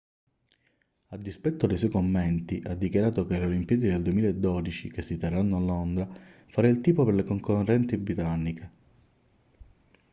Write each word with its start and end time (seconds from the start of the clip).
a 1.09 1.17
dispetto 1.17 1.67
dei 1.67 1.77
suoi 1.77 1.91
commenti 1.91 2.59
ha 2.65 2.73
dichiarato 2.73 3.27
che 3.27 3.35
alle 3.35 3.45
olimpiadi 3.45 3.85
del 3.87 4.01
2012 4.01 4.89
che 4.89 5.03
si 5.03 5.15
terranno 5.17 5.57
a 5.57 5.59
londra 5.59 6.07
farà 6.47 6.67
il 6.69 6.81
tifo 6.81 7.05
per 7.05 7.13
le 7.13 7.21
concorrenti 7.23 7.97
britanniche 7.97 8.71